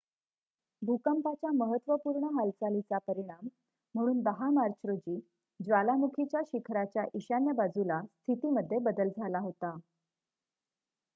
[0.81, 3.47] भूकंपाच्या महत्त्वपूर्ण हालचालीचा परिणाम
[3.95, 5.19] म्हणून १० मार्च रोजी
[5.59, 9.75] ज्वालामुखीच्या शिखराच्या ईशान्य बाजूला स्थितीमध्ये बदल झाला होता